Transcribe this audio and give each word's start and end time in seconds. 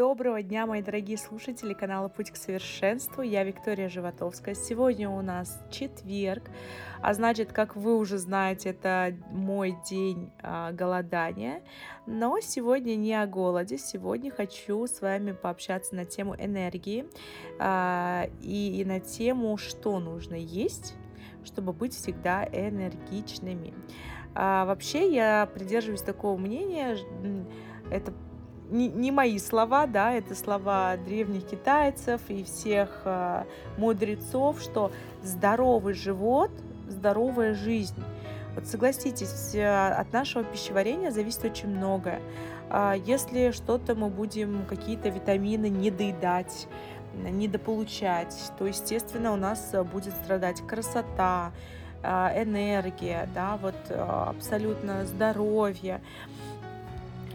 Доброго 0.00 0.42
дня, 0.42 0.64
мои 0.64 0.80
дорогие 0.80 1.18
слушатели 1.18 1.74
канала 1.74 2.08
Путь 2.08 2.30
к 2.30 2.36
совершенству. 2.36 3.20
Я 3.20 3.44
Виктория 3.44 3.90
Животовская. 3.90 4.54
Сегодня 4.54 5.10
у 5.10 5.20
нас 5.20 5.62
четверг, 5.70 6.44
а 7.02 7.12
значит, 7.12 7.52
как 7.52 7.76
вы 7.76 7.98
уже 7.98 8.16
знаете, 8.16 8.70
это 8.70 9.14
мой 9.30 9.76
день 9.90 10.30
а, 10.42 10.72
голодания. 10.72 11.60
Но 12.06 12.40
сегодня 12.40 12.94
не 12.94 13.12
о 13.12 13.26
голоде. 13.26 13.76
Сегодня 13.76 14.30
хочу 14.30 14.86
с 14.86 15.02
вами 15.02 15.32
пообщаться 15.32 15.94
на 15.94 16.06
тему 16.06 16.34
энергии 16.34 17.04
а, 17.58 18.26
и, 18.40 18.80
и 18.80 18.84
на 18.86 19.00
тему, 19.00 19.58
что 19.58 20.00
нужно 20.00 20.34
есть, 20.34 20.94
чтобы 21.44 21.74
быть 21.74 21.92
всегда 21.92 22.46
энергичными. 22.46 23.74
А, 24.34 24.64
вообще 24.64 25.12
я 25.12 25.44
придерживаюсь 25.52 26.00
такого 26.00 26.38
мнения. 26.38 26.96
Это 27.90 28.14
не, 28.70 28.88
не 28.88 29.10
мои 29.10 29.38
слова, 29.38 29.86
да, 29.86 30.12
это 30.12 30.34
слова 30.34 30.96
древних 30.96 31.46
китайцев 31.46 32.20
и 32.28 32.44
всех 32.44 33.02
э, 33.04 33.44
мудрецов, 33.76 34.60
что 34.60 34.92
здоровый 35.22 35.94
живот, 35.94 36.50
здоровая 36.88 37.54
жизнь. 37.54 38.02
Вот 38.54 38.66
согласитесь, 38.66 39.54
от 39.54 40.12
нашего 40.12 40.44
пищеварения 40.44 41.10
зависит 41.10 41.44
очень 41.44 41.68
многое. 41.68 42.20
А 42.68 42.94
если 42.94 43.50
что-то 43.52 43.94
мы 43.94 44.08
будем, 44.08 44.64
какие-то 44.68 45.08
витамины 45.08 45.68
недоедать, 45.68 46.68
недополучать, 47.14 48.52
то, 48.58 48.66
естественно, 48.66 49.32
у 49.32 49.36
нас 49.36 49.74
будет 49.92 50.14
страдать 50.14 50.60
красота, 50.66 51.52
э, 52.02 52.42
энергия, 52.42 53.28
да, 53.34 53.56
вот 53.60 53.74
э, 53.88 53.94
абсолютно 53.94 55.04
здоровье. 55.04 56.00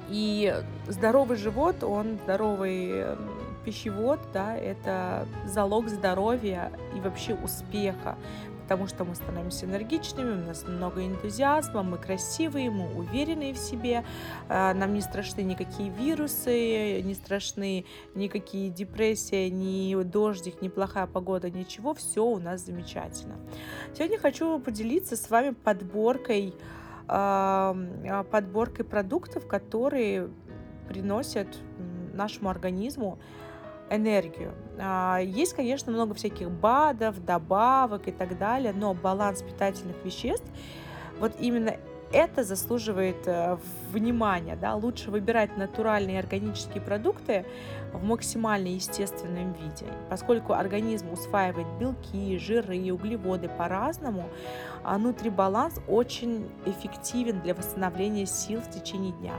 И 0.09 0.54
здоровый 0.88 1.38
живот, 1.38 1.84
он 1.84 2.20
здоровый 2.23 2.90
эм, 2.91 3.18
пищевод, 3.66 4.20
да, 4.34 4.55
это 4.55 5.27
залог 5.46 5.90
здоровья 5.90 6.71
и 6.96 6.99
вообще 6.99 7.34
успеха, 7.34 8.15
потому 8.63 8.88
что 8.88 9.04
мы 9.04 9.15
становимся 9.15 9.65
энергичными, 9.65 10.43
у 10.43 10.46
нас 10.48 10.63
много 10.68 11.05
энтузиазма, 11.05 11.84
мы 11.84 11.98
красивые, 11.98 12.70
мы 12.70 12.93
уверенные 12.96 13.54
в 13.54 13.57
себе, 13.57 14.04
э, 14.49 14.74
нам 14.74 14.93
не 14.93 15.02
страшны 15.02 15.41
никакие 15.41 15.90
вирусы, 15.90 17.02
не 17.02 17.13
страшны 17.13 17.85
никакие 18.13 18.70
депрессии, 18.70 19.49
ни 19.49 20.02
дождик, 20.04 20.62
ни 20.62 20.68
плохая 20.68 21.08
погода, 21.08 21.49
ничего, 21.49 21.93
все 21.93 22.24
у 22.24 22.40
нас 22.40 22.62
замечательно. 22.62 23.35
Сегодня 23.96 24.20
хочу 24.20 24.60
поделиться 24.60 25.15
с 25.15 25.30
вами 25.30 25.52
подборкой 25.52 26.54
а, 26.58 26.85
подборкой 27.08 28.86
продуктов, 28.86 29.48
которые 29.48 30.30
приносят 30.88 31.48
нашему 32.14 32.50
организму 32.50 33.20
энергию. 33.90 34.54
А, 34.80 35.20
есть, 35.20 35.54
конечно, 35.54 35.92
много 35.92 36.14
всяких 36.14 36.50
БАДов, 36.50 37.24
добавок 37.24 38.08
и 38.08 38.12
так 38.12 38.38
далее, 38.38 38.74
но 38.74 38.94
баланс 38.94 39.42
питательных 39.44 40.04
веществ, 40.04 40.46
вот 41.20 41.34
именно 41.40 41.76
это 42.12 42.44
заслуживает 42.44 43.28
э, 43.28 43.58
внимания. 43.92 44.56
Да? 44.56 44.76
Лучше 44.76 45.12
выбирать 45.12 45.58
натуральные 45.58 46.20
органические 46.20 46.82
продукты 46.82 47.46
в 47.94 48.04
максимально 48.04 48.68
естественном 48.68 49.54
виде. 49.54 49.86
Поскольку 50.10 50.54
организм 50.54 51.12
усваивает 51.12 51.68
белки, 51.80 52.38
жиры 52.38 52.78
и 52.78 52.92
углеводы 52.92 53.50
по-разному, 53.50 54.30
а 54.84 54.98
нутрибаланс 54.98 55.82
очень 55.88 56.50
эффективен 56.66 57.42
для 57.42 57.56
восстановления 57.56 58.26
сил 58.26 58.62
в 58.62 58.70
течение 58.70 59.12
дня. 59.14 59.34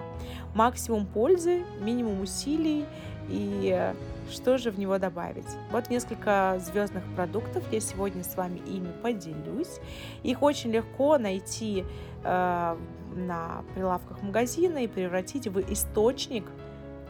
Максимум 0.54 1.06
пользы, 1.06 1.64
минимум 1.80 2.22
усилий 2.22 2.84
и 3.28 3.92
что 4.30 4.58
же 4.58 4.70
в 4.70 4.78
него 4.78 4.98
добавить? 4.98 5.46
Вот 5.70 5.88
несколько 5.88 6.60
звездных 6.60 7.04
продуктов, 7.14 7.62
я 7.70 7.80
сегодня 7.80 8.24
с 8.24 8.36
вами 8.36 8.58
ими 8.66 8.90
поделюсь. 9.02 9.80
Их 10.22 10.42
очень 10.42 10.72
легко 10.72 11.16
найти 11.18 11.84
э, 12.24 12.76
на 13.14 13.64
прилавках 13.74 14.22
магазина 14.22 14.78
и 14.78 14.88
превратить 14.88 15.46
в 15.46 15.60
источник 15.72 16.44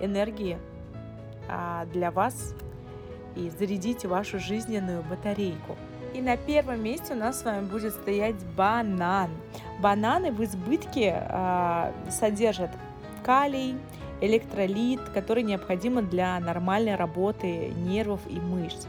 энергии 0.00 0.58
э, 1.48 1.86
для 1.92 2.10
вас 2.10 2.54
и 3.34 3.50
зарядить 3.50 4.04
вашу 4.04 4.38
жизненную 4.38 5.02
батарейку. 5.02 5.76
И 6.12 6.20
на 6.20 6.36
первом 6.36 6.82
месте 6.82 7.14
у 7.14 7.16
нас 7.16 7.40
с 7.40 7.44
вами 7.44 7.66
будет 7.66 7.92
стоять 7.94 8.36
банан. 8.56 9.30
Бананы 9.80 10.32
в 10.32 10.42
избытке 10.44 11.22
э, 11.28 11.92
содержат 12.10 12.70
калий, 13.24 13.76
электролит, 14.20 15.00
который 15.14 15.42
необходим 15.42 16.06
для 16.08 16.38
нормальной 16.40 16.96
работы 16.96 17.72
нервов 17.76 18.20
и 18.28 18.38
мышц. 18.38 18.86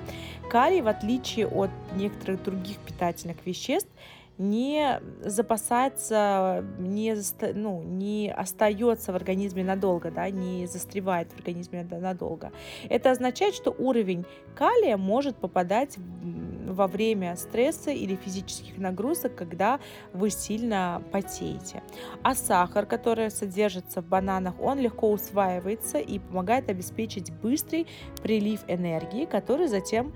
Калий, 0.50 0.82
в 0.82 0.88
отличие 0.88 1.48
от 1.48 1.70
некоторых 1.96 2.44
других 2.44 2.78
питательных 2.78 3.38
веществ, 3.46 3.90
не 4.38 5.02
запасается, 5.22 6.64
не, 6.78 7.16
ну, 7.54 7.82
не 7.84 8.32
остается 8.32 9.12
в 9.12 9.16
организме 9.16 9.64
надолго, 9.64 10.12
да, 10.12 10.30
не 10.30 10.68
застревает 10.68 11.32
в 11.32 11.38
организме 11.38 11.84
надолго. 11.90 12.52
Это 12.90 13.12
означает, 13.12 13.56
что 13.56 13.72
уровень 13.78 14.26
калия 14.56 14.98
может 14.98 15.38
попадать 15.38 15.98
во 15.98 16.88
время 16.88 17.36
стресса 17.36 17.92
или 17.92 18.16
физических 18.16 18.78
нагрузок, 18.78 19.36
когда 19.36 19.80
вы 20.14 20.30
сильно 20.30 21.02
потеете. 21.12 21.82
А 22.22 22.36
сахар, 22.36 22.86
который 22.86 23.32
содержится 23.32 24.02
в 24.02 24.06
бананах, 24.06 24.60
он 24.60 24.80
легко 24.80 25.12
усваивается 25.12 25.98
и 25.98 26.20
помогает 26.20 26.70
обеспечить 26.70 27.32
быстрый 27.32 27.88
прилив 28.22 28.62
энергии, 28.68 29.26
который 29.26 29.68
затем 29.68 30.14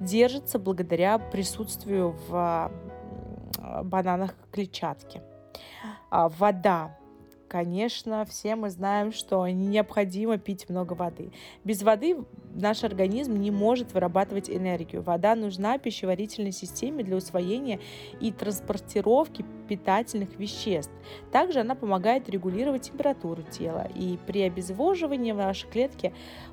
держится 0.00 0.58
благодаря 0.58 1.18
присутствию 1.18 2.16
в 2.28 2.70
бананах 3.82 4.34
клетчатки. 4.50 5.22
А, 6.10 6.28
вода. 6.28 6.96
Конечно, 7.48 8.26
все 8.26 8.56
мы 8.56 8.68
знаем, 8.68 9.10
что 9.10 9.48
необходимо 9.48 10.36
пить 10.36 10.68
много 10.68 10.92
воды. 10.92 11.32
Без 11.64 11.82
воды 11.82 12.18
наш 12.54 12.84
организм 12.84 13.40
не 13.40 13.50
может 13.50 13.94
вырабатывать 13.94 14.50
энергию. 14.50 15.00
Вода 15.00 15.34
нужна 15.34 15.78
пищеварительной 15.78 16.52
системе 16.52 17.02
для 17.04 17.16
усвоения 17.16 17.80
и 18.20 18.32
транспортировки 18.32 19.46
питательных 19.66 20.38
веществ. 20.38 20.92
Также 21.32 21.60
она 21.60 21.74
помогает 21.74 22.28
регулировать 22.28 22.82
температуру 22.82 23.42
тела. 23.42 23.88
И 23.94 24.18
при 24.26 24.42
обезвоживании 24.42 25.32
наши 25.32 25.66
клетки 25.68 26.12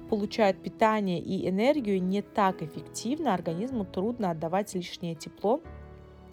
получают 0.09 0.61
питание 0.61 1.19
и 1.19 1.49
энергию 1.49 2.01
не 2.01 2.21
так 2.21 2.61
эффективно. 2.61 3.33
Организму 3.33 3.83
трудно 3.83 4.31
отдавать 4.31 4.73
лишнее 4.73 5.15
тепло 5.15 5.59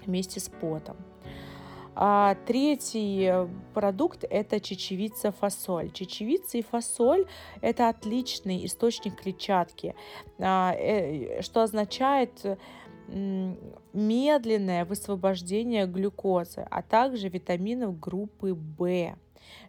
вместе 0.07 0.41
с 0.41 0.49
потом. 0.49 0.97
А 1.95 2.37
третий 2.47 3.31
продукт– 3.75 4.25
это 4.31 4.61
чечевица 4.61 5.31
фасоль. 5.31 5.91
Чечевица 5.91 6.59
и 6.59 6.63
фасоль– 6.63 7.27
это 7.61 7.91
отличный 7.91 8.65
источник 8.65 9.21
клетчатки, 9.21 9.95
а, 10.39 10.75
э, 10.75 11.43
что 11.43 11.63
означает 11.63 12.59
медленное 13.93 14.85
высвобождение 14.85 15.87
глюкозы, 15.87 16.67
а 16.71 16.83
также 16.83 17.29
витаминов 17.29 17.99
группы 17.99 18.55
В, 18.55 19.17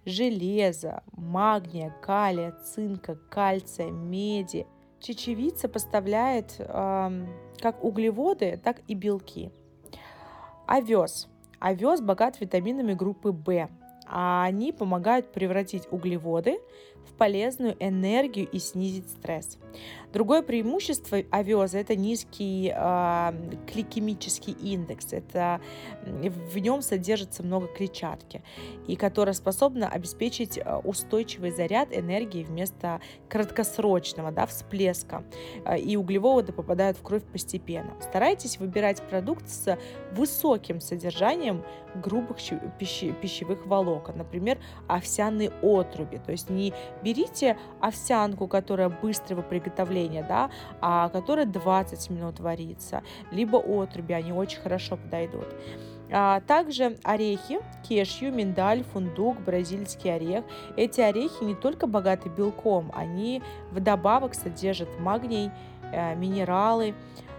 железа, 0.06 1.04
магния, 1.12 1.94
калия, 2.02 2.52
цинка, 2.64 3.16
кальция, 3.30 3.92
меди. 3.92 4.66
Чечевица 5.00 5.68
поставляет 5.68 6.56
э, 6.60 7.28
как 7.60 7.84
углеводы, 7.84 8.60
так 8.64 8.82
и 8.88 8.94
белки. 8.94 9.52
Овес. 10.68 11.28
Овес 11.60 12.02
богат 12.02 12.40
витаминами 12.40 12.94
группы 12.94 13.32
В, 13.32 13.70
а 14.16 14.44
они 14.44 14.72
помогают 14.72 15.32
превратить 15.32 15.88
углеводы 15.90 16.60
в 17.04 17.14
полезную 17.14 17.76
энергию 17.80 18.48
и 18.48 18.60
снизить 18.60 19.10
стресс. 19.10 19.58
Другое 20.14 20.44
преимущество 20.44 21.24
овеза– 21.32 21.78
это 21.80 21.96
низкий 21.96 22.72
э, 22.74 23.34
гликемический 23.66 24.54
индекс. 24.54 25.12
Это, 25.12 25.60
в 26.06 26.58
нем 26.60 26.84
содержится 26.84 27.42
много 27.42 27.68
клетчатки, 27.68 28.44
и 28.88 28.96
которая 28.96 29.34
способна 29.34 29.90
обеспечить 29.90 30.60
а, 30.64 30.78
устойчивый 30.78 31.50
заряд 31.50 31.90
энергии 31.92 32.44
вместо 32.44 33.02
краткосрочного 33.28 34.32
да, 34.32 34.46
всплеска. 34.46 35.24
А, 35.66 35.78
и 35.78 35.96
углеводы 35.96 36.54
попадают 36.54 36.98
в 36.98 37.02
кровь 37.02 37.24
постепенно. 37.24 37.96
Старайтесь 38.02 38.60
выбирать 38.60 39.02
продукт 39.02 39.50
с 39.50 39.78
высоким 40.12 40.80
содержанием 40.80 41.64
грубых 41.96 42.38
пищевых 42.80 43.66
волокон, 43.66 44.03
например, 44.12 44.58
овсяные 44.88 45.52
отруби. 45.62 46.18
То 46.18 46.32
есть 46.32 46.50
не 46.50 46.74
берите 47.04 47.58
овсянку, 47.80 48.48
которая 48.48 48.90
быстрого 48.90 49.42
приготовления, 49.42 50.26
да, 50.28 50.50
а 50.82 51.10
которая 51.10 51.46
20 51.46 52.10
минут 52.10 52.40
варится, 52.40 53.04
либо 53.32 53.58
отруби, 53.58 54.14
они 54.14 54.34
очень 54.34 54.60
хорошо 54.60 54.98
подойдут. 54.98 55.48
А 56.12 56.42
также 56.42 56.98
орехи, 57.04 57.60
кешью, 57.88 58.32
миндаль, 58.34 58.84
фундук, 58.84 59.40
бразильский 59.40 60.14
орех. 60.14 60.44
Эти 60.78 61.02
орехи 61.02 61.44
не 61.44 61.56
только 61.56 61.88
богаты 61.88 62.30
белком, 62.30 62.92
они 62.94 63.42
вдобавок 63.72 64.36
содержат 64.36 65.00
магний, 65.00 65.50
э, 65.92 66.16
минералы, 66.16 66.94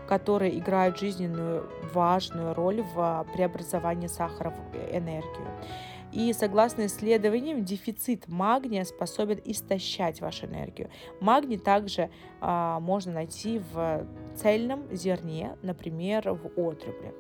которые 0.09 0.59
играют 0.59 0.99
жизненную 0.99 1.69
важную 1.93 2.55
роль 2.55 2.83
в 2.83 3.27
преобразовании 3.33 4.09
сахара 4.09 4.51
в 4.51 4.77
энергию. 4.93 5.47
И 6.15 6.33
согласно 6.33 6.87
исследованиям, 6.87 7.65
дефицит 7.65 8.29
магния 8.29 8.85
способен 8.85 9.41
истощать 9.45 10.21
вашу 10.21 10.47
энергию. 10.47 10.89
Магний 11.21 11.59
также 11.59 12.09
а, 12.41 12.79
можно 12.79 13.13
найти 13.13 13.61
в 13.73 14.07
цельном 14.37 14.87
зерне, 14.95 15.57
например, 15.63 16.31
в 16.31 16.47
отрублях. 16.57 17.15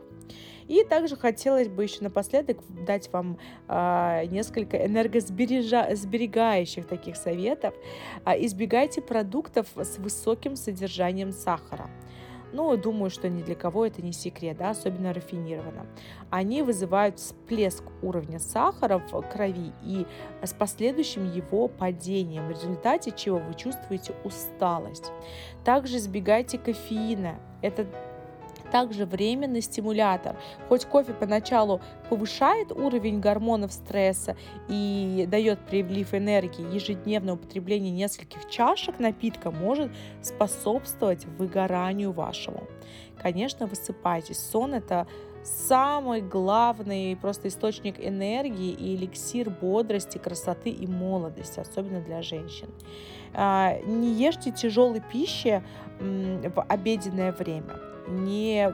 И 0.68 0.84
также 0.84 1.16
хотелось 1.16 1.68
бы 1.68 1.82
еще 1.82 2.02
напоследок 2.02 2.58
дать 2.86 3.12
вам 3.12 3.38
э, 3.68 4.24
несколько 4.30 4.86
энергосберегающих 4.86 6.86
таких 6.86 7.16
советов. 7.16 7.74
Э, 8.24 8.32
избегайте 8.46 9.02
продуктов 9.02 9.66
с 9.76 9.98
высоким 9.98 10.56
содержанием 10.56 11.32
сахара. 11.32 11.90
Ну, 12.54 12.76
думаю, 12.76 13.10
что 13.10 13.28
ни 13.28 13.42
для 13.42 13.56
кого 13.56 13.84
это 13.84 14.00
не 14.00 14.12
секрет, 14.12 14.58
да, 14.58 14.70
особенно 14.70 15.12
рафинированно. 15.12 15.86
Они 16.30 16.62
вызывают 16.62 17.18
всплеск 17.18 17.82
уровня 18.00 18.38
сахара 18.38 18.98
в 18.98 19.22
крови 19.22 19.72
и 19.82 20.06
с 20.40 20.52
последующим 20.52 21.28
его 21.32 21.66
падением, 21.66 22.46
в 22.46 22.50
результате 22.50 23.10
чего 23.10 23.38
вы 23.38 23.54
чувствуете 23.54 24.14
усталость. 24.22 25.10
Также 25.64 25.96
избегайте 25.96 26.58
кофеина. 26.58 27.40
Это 27.60 27.86
также 28.74 29.06
временный 29.06 29.62
стимулятор. 29.62 30.34
Хоть 30.68 30.84
кофе 30.84 31.12
поначалу 31.12 31.80
повышает 32.10 32.72
уровень 32.72 33.20
гормонов 33.20 33.72
стресса 33.72 34.36
и 34.68 35.28
дает 35.30 35.60
прилив 35.60 36.12
энергии, 36.12 36.74
ежедневное 36.74 37.34
употребление 37.34 37.92
нескольких 37.92 38.50
чашек 38.50 38.98
напитка 38.98 39.52
может 39.52 39.92
способствовать 40.22 41.24
выгоранию 41.38 42.10
вашему. 42.10 42.64
Конечно, 43.22 43.68
высыпайтесь. 43.68 44.40
Сон– 44.40 44.74
это 44.74 45.06
самый 45.44 46.20
главный 46.20 47.14
просто 47.14 47.46
источник 47.46 48.04
энергии 48.04 48.72
и 48.72 48.96
эликсир 48.96 49.50
бодрости, 49.50 50.18
красоты 50.18 50.70
и 50.70 50.88
молодости, 50.88 51.60
особенно 51.60 52.00
для 52.00 52.22
женщин. 52.22 52.70
А, 53.34 53.78
не 53.86 54.14
ешьте 54.14 54.50
тяжелой 54.50 55.00
пищи 55.00 55.62
в 56.00 56.60
обеденное 56.60 57.30
время 57.30 57.93
не 58.06 58.72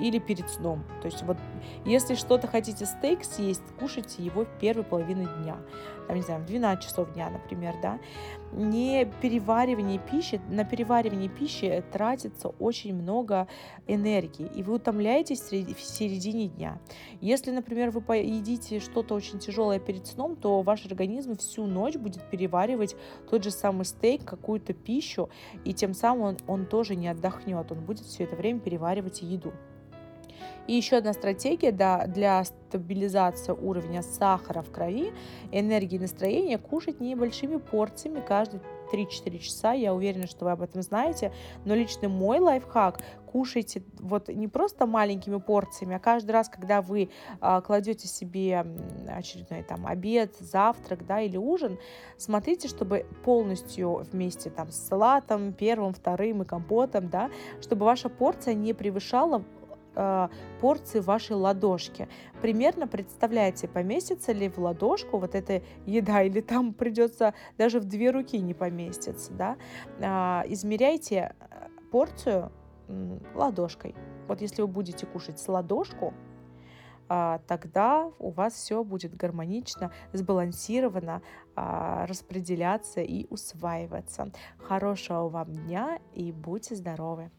или 0.00 0.18
перед 0.18 0.48
сном. 0.50 0.84
То 1.02 1.06
есть 1.06 1.22
вот 1.22 1.36
если 1.84 2.14
что-то 2.14 2.46
хотите 2.46 2.86
стейк 2.86 3.24
съесть, 3.24 3.62
кушайте 3.78 4.22
его 4.22 4.44
в 4.44 4.48
первой 4.60 4.84
половине 4.84 5.26
дня. 5.40 5.56
Там, 6.06 6.16
не 6.16 6.22
знаю, 6.22 6.42
в 6.42 6.46
12 6.46 6.84
часов 6.84 7.12
дня, 7.14 7.30
например, 7.30 7.74
да. 7.82 7.98
Не 8.52 9.10
переваривание 9.22 9.98
пищи, 9.98 10.40
на 10.48 10.64
переваривание 10.64 11.28
пищи 11.28 11.82
тратится 11.92 12.48
очень 12.48 12.94
много 12.94 13.48
энергии, 13.86 14.50
и 14.54 14.62
вы 14.62 14.74
утомляетесь 14.74 15.40
в 15.40 15.50
середине 15.80 16.48
дня. 16.48 16.78
Если, 17.20 17.50
например, 17.50 17.90
вы 17.90 18.00
поедите 18.00 18.80
что-то 18.80 19.14
очень 19.14 19.38
тяжелое 19.38 19.80
перед 19.80 20.06
сном, 20.06 20.36
то 20.36 20.62
ваш 20.62 20.84
организм 20.86 21.36
всю 21.36 21.66
ночь 21.66 21.96
будет 21.96 22.22
переваривать 22.30 22.96
тот 23.28 23.42
же 23.42 23.50
самый 23.50 23.84
стейк, 23.84 24.24
какую-то 24.24 24.72
пищу, 24.72 25.30
и 25.64 25.72
тем 25.72 25.94
самым 25.94 26.22
он, 26.22 26.36
он 26.46 26.66
тоже 26.66 26.96
не 26.96 27.08
отдохнет, 27.08 27.72
он 27.72 27.80
будет 27.80 28.04
все 28.04 28.23
это 28.24 28.36
время 28.36 28.60
переваривать 28.60 29.22
еду. 29.22 29.52
И 30.66 30.74
еще 30.74 30.96
одна 30.96 31.12
стратегия 31.12 31.72
да, 31.72 32.06
для 32.06 32.42
стабилизации 32.44 33.52
уровня 33.52 34.02
сахара 34.02 34.62
в 34.62 34.70
крови, 34.70 35.12
энергии 35.52 35.98
настроения– 35.98 36.58
кушать 36.58 37.00
небольшими 37.00 37.56
порциями 37.56 38.22
каждые 38.26 38.60
3-4 38.92 39.38
часа. 39.38 39.72
Я 39.72 39.94
уверена, 39.94 40.26
что 40.26 40.44
вы 40.44 40.52
об 40.52 40.62
этом 40.62 40.82
знаете. 40.82 41.32
Но 41.64 41.74
лично 41.74 42.08
мой 42.08 42.38
лайфхак– 42.38 43.00
кушайте 43.34 43.82
вот 43.98 44.28
не 44.28 44.46
просто 44.46 44.86
маленькими 44.86 45.38
порциями, 45.38 45.96
а 45.96 45.98
каждый 45.98 46.30
раз, 46.30 46.48
когда 46.48 46.80
вы 46.80 47.10
а, 47.40 47.60
кладете 47.62 48.06
себе 48.06 48.64
очередной 49.08 49.64
там 49.64 49.88
обед, 49.88 50.36
завтрак, 50.38 51.04
да, 51.04 51.20
или 51.20 51.36
ужин, 51.36 51.76
смотрите, 52.16 52.68
чтобы 52.68 53.06
полностью 53.24 54.06
вместе 54.12 54.50
там 54.50 54.70
с 54.70 54.76
салатом, 54.76 55.52
первым, 55.52 55.94
вторым 55.94 56.42
и 56.42 56.44
компотом, 56.44 57.08
да, 57.08 57.28
чтобы 57.60 57.86
ваша 57.86 58.08
порция 58.08 58.54
не 58.54 58.72
превышала 58.72 59.42
э, 59.94 60.28
порции 60.60 61.00
вашей 61.00 61.36
ладошки. 61.36 62.08
Примерно 62.40 62.86
представляете, 62.86 63.68
поместится 63.68 64.32
ли 64.32 64.48
в 64.48 64.58
ладошку 64.58 65.18
вот 65.18 65.34
эта 65.34 65.62
еда, 65.86 66.22
или 66.22 66.40
там 66.40 66.74
придется 66.74 67.34
даже 67.58 67.80
в 67.80 67.84
две 67.84 68.10
руки 68.10 68.38
не 68.38 68.54
поместиться. 68.54 69.32
Да? 69.32 69.56
Э, 69.98 70.42
измеряйте 70.50 71.34
порцию 71.90 72.50
ладошкой. 73.34 73.94
Вот 74.28 74.40
если 74.40 74.62
вы 74.62 74.68
будете 74.68 75.06
кушать 75.06 75.38
с 75.38 75.48
ладошку, 75.48 76.14
а, 77.08 77.40
тогда 77.46 78.10
у 78.18 78.30
вас 78.30 78.54
все 78.54 78.82
будет 78.82 79.14
гармонично, 79.14 79.92
сбалансировано, 80.12 81.22
а, 81.54 82.06
распределяться 82.06 83.00
и 83.00 83.26
усваиваться. 83.28 84.30
Хорошего 84.58 85.28
вам 85.28 85.52
дня 85.52 85.98
и 86.14 86.32
будьте 86.32 86.74
здоровы! 86.74 87.30